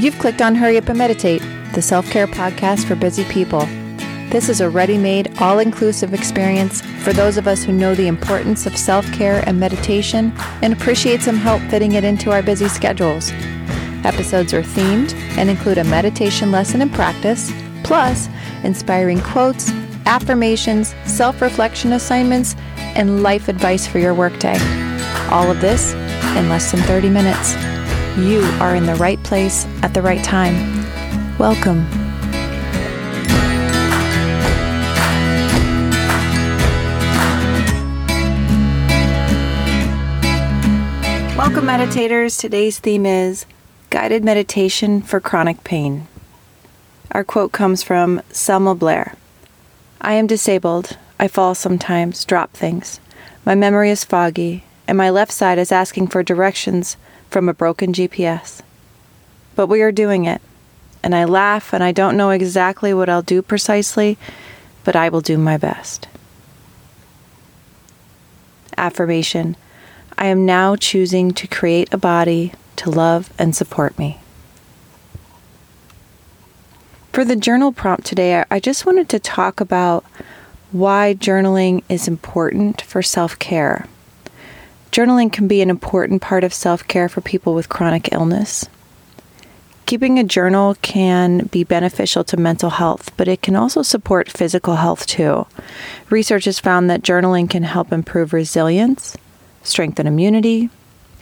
[0.00, 1.42] You've clicked on Hurry Up and Meditate,
[1.74, 3.66] the self care podcast for busy people.
[4.30, 8.06] This is a ready made, all inclusive experience for those of us who know the
[8.06, 10.32] importance of self care and meditation
[10.62, 13.30] and appreciate some help fitting it into our busy schedules.
[14.02, 17.52] Episodes are themed and include a meditation lesson and practice,
[17.84, 18.30] plus
[18.64, 19.70] inspiring quotes,
[20.06, 22.56] affirmations, self reflection assignments,
[22.96, 24.56] and life advice for your workday.
[25.28, 25.92] All of this
[26.38, 27.79] in less than 30 minutes.
[28.18, 30.54] You are in the right place at the right time.
[31.38, 31.88] Welcome.
[41.36, 42.38] Welcome, meditators.
[42.38, 43.46] Today's theme is
[43.90, 46.08] Guided Meditation for Chronic Pain.
[47.12, 49.14] Our quote comes from Selma Blair
[50.00, 50.98] I am disabled.
[51.18, 53.00] I fall sometimes, drop things.
[53.44, 56.96] My memory is foggy, and my left side is asking for directions
[57.30, 58.60] from a broken GPS.
[59.54, 60.42] But we are doing it,
[61.02, 64.18] and I laugh, and I don't know exactly what I'll do precisely,
[64.84, 66.08] but I will do my best.
[68.76, 69.56] Affirmation
[70.18, 74.18] I am now choosing to create a body to love and support me.
[77.12, 80.04] For the journal prompt today, I just wanted to talk about
[80.72, 83.86] why journaling is important for self care.
[84.92, 88.68] Journaling can be an important part of self care for people with chronic illness.
[89.86, 94.76] Keeping a journal can be beneficial to mental health, but it can also support physical
[94.76, 95.46] health too.
[96.10, 99.16] Research has found that journaling can help improve resilience,
[99.62, 100.70] strengthen immunity,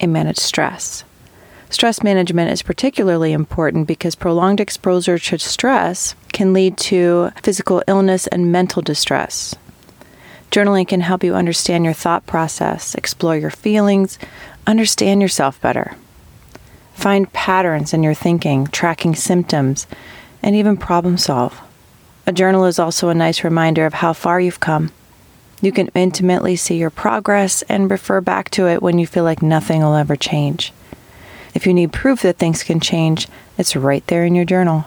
[0.00, 1.04] and manage stress.
[1.70, 8.26] Stress management is particularly important because prolonged exposure to stress can lead to physical illness
[8.26, 9.54] and mental distress.
[10.54, 14.20] Journaling can help you understand your thought process, explore your feelings,
[14.68, 15.96] understand yourself better.
[16.92, 19.88] Find patterns in your thinking, tracking symptoms,
[20.44, 21.60] and even problem solve.
[22.24, 24.92] A journal is also a nice reminder of how far you've come.
[25.60, 29.42] You can intimately see your progress and refer back to it when you feel like
[29.42, 30.72] nothing will ever change.
[31.52, 33.26] If you need proof that things can change,
[33.58, 34.84] it's right there in your journal.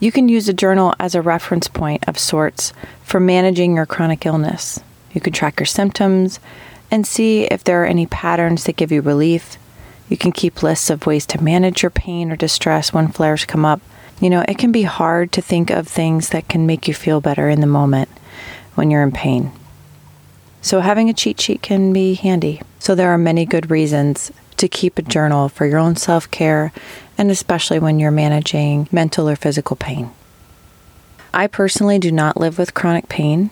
[0.00, 4.26] You can use a journal as a reference point of sorts for managing your chronic
[4.26, 4.80] illness.
[5.12, 6.40] You can track your symptoms
[6.90, 9.56] and see if there are any patterns that give you relief.
[10.08, 13.64] You can keep lists of ways to manage your pain or distress when flares come
[13.64, 13.80] up.
[14.20, 17.20] You know, it can be hard to think of things that can make you feel
[17.20, 18.08] better in the moment
[18.74, 19.52] when you're in pain.
[20.62, 22.62] So, having a cheat sheet can be handy.
[22.78, 26.72] So, there are many good reasons to keep a journal for your own self care
[27.16, 30.10] and especially when you're managing mental or physical pain.
[31.32, 33.50] I personally do not live with chronic pain,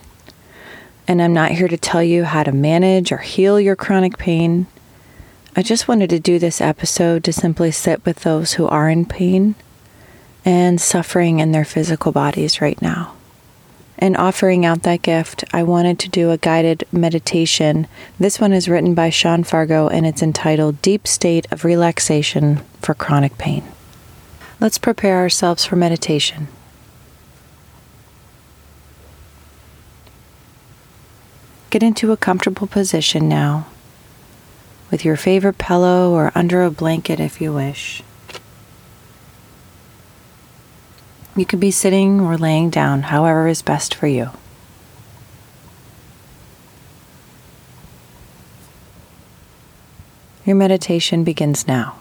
[1.09, 4.67] and I'm not here to tell you how to manage or heal your chronic pain.
[5.57, 9.05] I just wanted to do this episode to simply sit with those who are in
[9.05, 9.55] pain
[10.45, 13.15] and suffering in their physical bodies right now
[14.03, 17.87] and offering out that gift, I wanted to do a guided meditation.
[18.19, 22.95] This one is written by Sean Fargo and it's entitled Deep State of Relaxation for
[22.95, 23.63] Chronic Pain.
[24.59, 26.49] Let's prepare ourselves for meditation.
[31.71, 33.69] Get into a comfortable position now,
[34.91, 38.03] with your favorite pillow or under a blanket if you wish.
[41.35, 44.31] You can be sitting or laying down, however is best for you.
[50.45, 51.97] Your meditation begins now.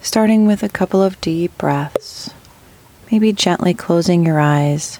[0.00, 2.30] Starting with a couple of deep breaths,
[3.10, 4.98] maybe gently closing your eyes,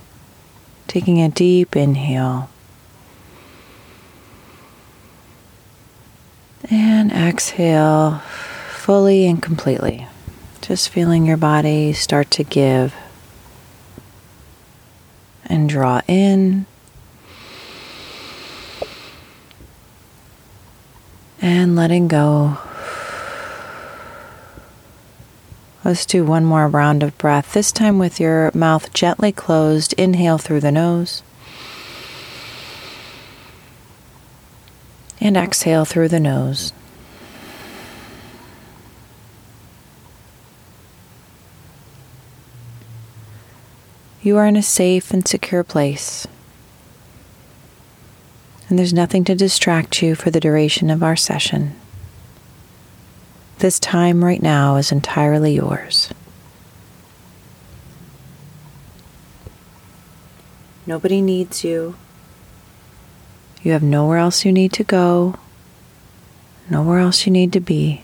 [0.89, 2.51] taking a deep inhale.
[6.69, 8.23] And exhale
[8.71, 10.09] fully and completely.
[10.61, 12.95] Just feeling your body start to give
[15.45, 16.67] and draw in
[21.41, 22.59] and letting go.
[25.85, 29.93] Let's do one more round of breath, this time with your mouth gently closed.
[29.93, 31.23] Inhale through the nose.
[35.27, 36.73] And exhale through the nose.
[44.23, 46.29] You are in a safe and secure place,
[48.69, 51.75] and there's nothing to distract you for the duration of our session.
[53.59, 56.13] This time right now is entirely yours.
[60.87, 61.97] Nobody needs you.
[63.67, 65.35] You have nowhere else you need to go.
[66.71, 68.03] nowhere else you need to be.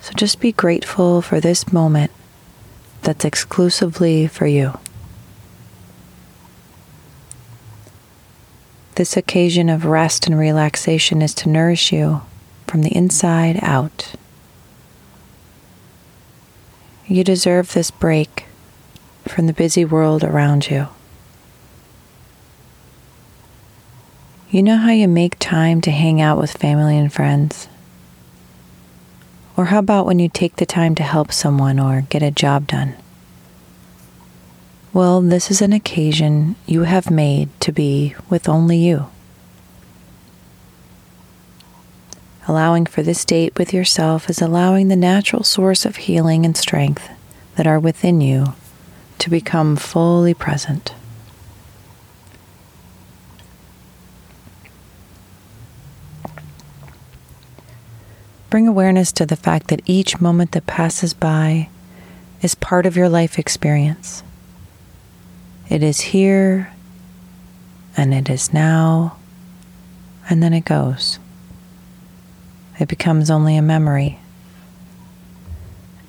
[0.00, 2.10] So just be grateful for this moment
[3.02, 4.78] that's exclusively for you.
[8.94, 12.22] This occasion of rest and relaxation is to nourish you
[12.66, 14.14] from the inside out.
[17.06, 18.46] You deserve this break
[19.28, 20.88] from the busy world around you.
[24.54, 27.66] You know how you make time to hang out with family and friends?
[29.56, 32.68] Or how about when you take the time to help someone or get a job
[32.68, 32.94] done?
[34.92, 39.08] Well, this is an occasion you have made to be with only you.
[42.46, 47.08] Allowing for this date with yourself is allowing the natural source of healing and strength
[47.56, 48.54] that are within you
[49.18, 50.94] to become fully present.
[58.54, 61.68] Bring awareness to the fact that each moment that passes by
[62.40, 64.22] is part of your life experience.
[65.68, 66.72] It is here,
[67.96, 69.16] and it is now,
[70.30, 71.18] and then it goes.
[72.78, 74.20] It becomes only a memory.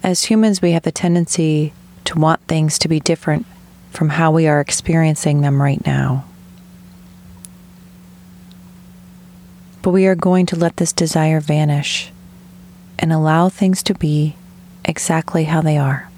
[0.04, 3.48] As humans, we have the tendency to want things to be different
[3.90, 6.26] from how we are experiencing them right now.
[9.82, 12.12] But we are going to let this desire vanish
[13.00, 14.36] and allow things to be
[14.84, 16.10] exactly how they are.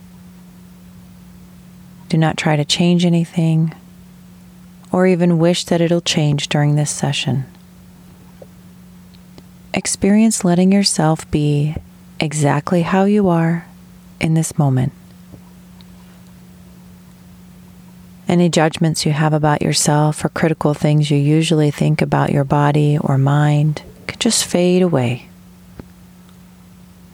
[2.09, 3.73] Do not try to change anything
[4.91, 7.45] or even wish that it'll change during this session.
[9.73, 11.75] Experience letting yourself be
[12.19, 13.67] exactly how you are
[14.19, 14.93] in this moment.
[18.27, 22.97] Any judgments you have about yourself or critical things you usually think about your body
[22.99, 25.26] or mind could just fade away.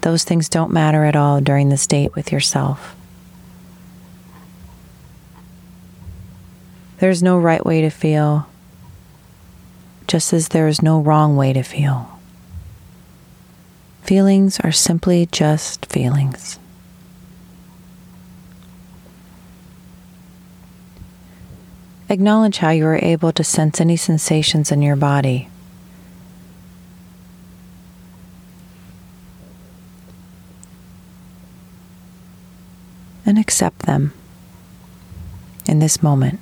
[0.03, 2.94] Those things don't matter at all during this date with yourself.
[6.97, 8.45] There's no right way to feel,
[10.05, 12.19] just as there is no wrong way to feel.
[14.01, 16.59] Feelings are simply just feelings.
[22.09, 25.47] Acknowledge how you are able to sense any sensations in your body.
[33.25, 34.11] And accept them
[35.67, 36.39] in this moment.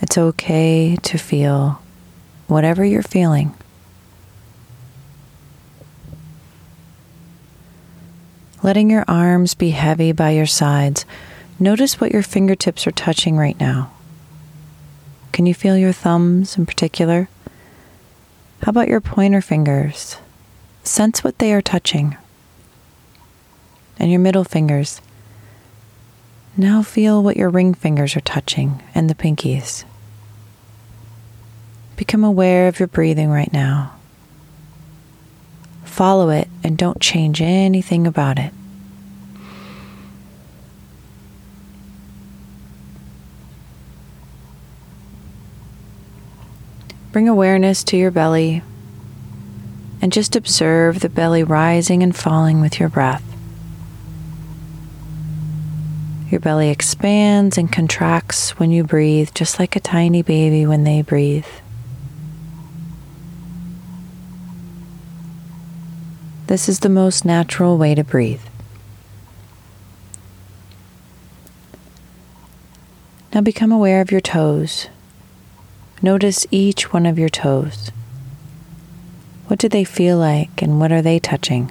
[0.00, 1.80] It's okay to feel
[2.48, 3.54] whatever you're feeling.
[8.64, 11.06] Letting your arms be heavy by your sides,
[11.60, 13.92] notice what your fingertips are touching right now.
[15.30, 17.28] Can you feel your thumbs in particular?
[18.64, 20.16] How about your pointer fingers?
[20.82, 22.16] Sense what they are touching.
[24.00, 25.00] And your middle fingers.
[26.56, 29.84] Now feel what your ring fingers are touching and the pinkies.
[31.96, 33.94] Become aware of your breathing right now.
[35.84, 38.52] Follow it and don't change anything about it.
[47.12, 48.62] Bring awareness to your belly
[50.02, 53.31] and just observe the belly rising and falling with your breath.
[56.32, 61.02] Your belly expands and contracts when you breathe, just like a tiny baby when they
[61.02, 61.44] breathe.
[66.46, 68.40] This is the most natural way to breathe.
[73.34, 74.88] Now become aware of your toes.
[76.00, 77.92] Notice each one of your toes.
[79.48, 81.70] What do they feel like and what are they touching?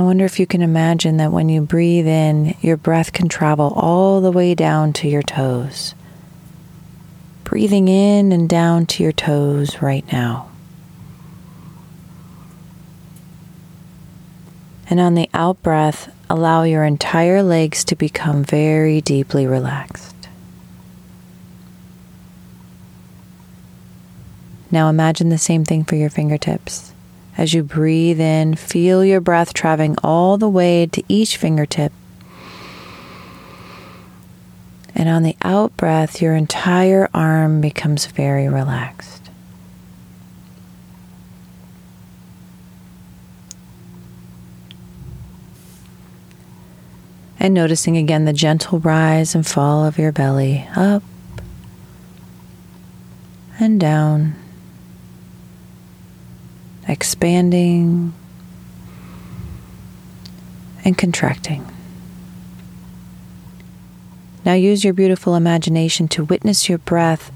[0.00, 3.70] I wonder if you can imagine that when you breathe in, your breath can travel
[3.76, 5.94] all the way down to your toes.
[7.44, 10.48] Breathing in and down to your toes right now.
[14.88, 20.16] And on the out breath, allow your entire legs to become very deeply relaxed.
[24.70, 26.89] Now imagine the same thing for your fingertips.
[27.40, 31.90] As you breathe in, feel your breath traveling all the way to each fingertip.
[34.94, 39.16] And on the out breath, your entire arm becomes very relaxed.
[47.42, 51.02] and noticing again the gentle rise and fall of your belly up
[53.58, 54.34] and down,
[57.00, 58.12] expanding
[60.84, 61.64] and contracting.
[64.44, 67.32] Now use your beautiful imagination to witness your breath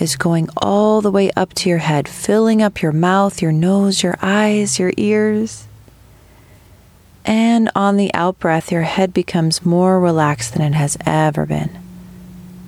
[0.00, 4.02] is going all the way up to your head, filling up your mouth, your nose,
[4.02, 5.68] your eyes, your ears.
[7.24, 11.70] And on the out breath, your head becomes more relaxed than it has ever been.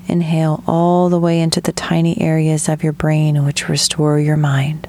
[0.07, 4.87] Inhale all the way into the tiny areas of your brain which restore your mind.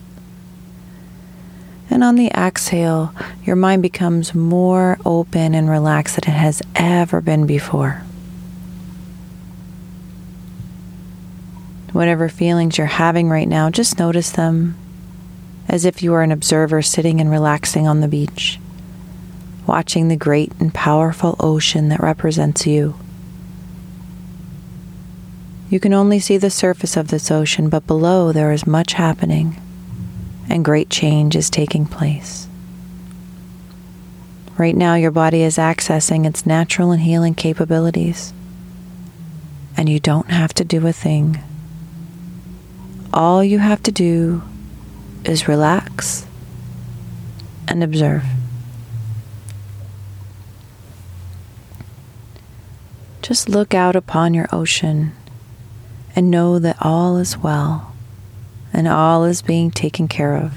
[1.97, 3.11] And on the exhale,
[3.43, 8.03] your mind becomes more open and relaxed than it has ever been before.
[11.93, 14.77] Whatever feelings you're having right now, just notice them
[15.67, 18.59] as if you are an observer sitting and relaxing on the beach,
[19.65, 22.93] watching the great and powerful ocean that represents you.
[25.71, 29.59] You can only see the surface of this ocean, but below there is much happening
[30.49, 32.47] and great change is taking place.
[34.57, 38.33] Right now, your body is accessing its natural and healing capabilities,
[39.75, 41.39] and you don't have to do a thing.
[43.13, 44.41] All you have to do
[45.23, 46.25] is relax
[47.67, 48.23] and observe.
[53.21, 55.11] Just look out upon your ocean
[56.15, 57.86] and know that all is well
[58.77, 60.53] and all is being taken care of.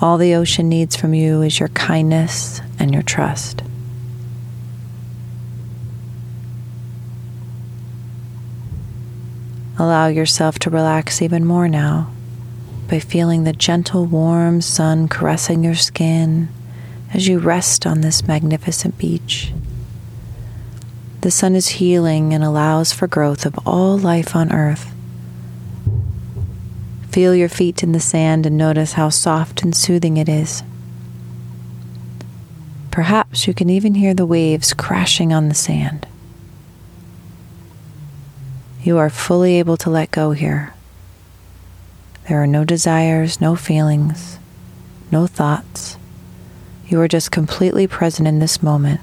[0.00, 3.62] All the ocean needs from you is your kindness and your trust.
[9.78, 12.10] Allow yourself to relax even more now
[12.88, 16.48] by feeling the gentle, warm sun caressing your skin
[17.14, 19.52] as you rest on this magnificent beach.
[21.20, 24.92] The sun is healing and allows for growth of all life on earth.
[27.10, 30.62] Feel your feet in the sand and notice how soft and soothing it is.
[32.90, 36.06] Perhaps you can even hear the waves crashing on the sand.
[38.82, 40.74] You are fully able to let go here.
[42.28, 44.38] There are no desires, no feelings,
[45.10, 45.96] no thoughts.
[46.88, 49.00] You are just completely present in this moment,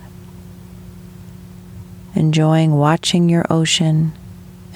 [2.13, 4.13] enjoying watching your ocean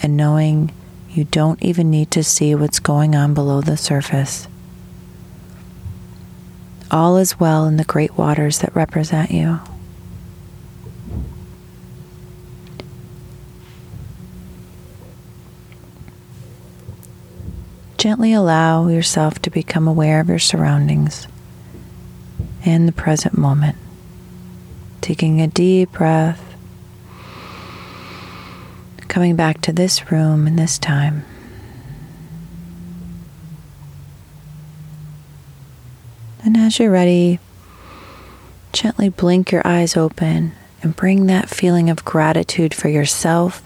[0.01, 0.71] and knowing
[1.19, 4.47] you don't even need to see what's going on below the surface.
[6.89, 9.59] All is well in the great waters that represent you.
[17.97, 21.27] Gently allow yourself to become aware of your surroundings
[22.63, 23.75] and the present moment.
[25.01, 26.48] Taking a deep breath,
[29.19, 31.25] coming back to this room and this time.
[36.41, 37.39] And as you're ready,
[38.71, 43.61] gently blink your eyes open and bring that feeling of gratitude for yourself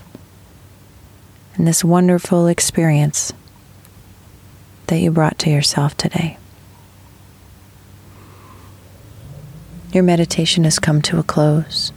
[1.53, 3.31] and this wonderful experience
[4.87, 6.39] that you brought to yourself today.
[9.91, 11.91] Your meditation has come to a close.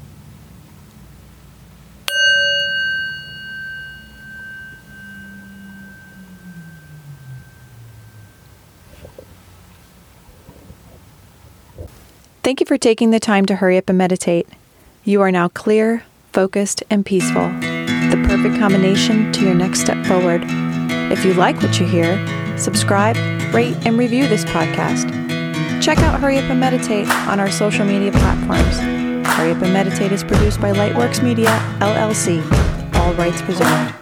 [12.47, 14.47] Thank you for taking the time to hurry up and meditate.
[15.03, 17.49] You are now clear, focused, and peaceful.
[17.49, 20.43] The perfect combination to your next step forward.
[21.11, 22.25] If you like what you hear,
[22.57, 23.17] subscribe,
[23.53, 25.11] rate, and review this podcast.
[25.83, 28.79] Check out Hurry Up and Meditate on our social media platforms.
[29.27, 31.49] Hurry Up and Meditate is produced by Lightworks Media,
[31.81, 32.45] LLC.
[32.95, 33.93] All rights reserved.